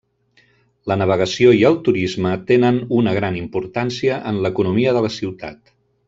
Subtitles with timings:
[0.91, 5.71] La navegació i el turisme tenen una gran importància en l'economia de la ciutat.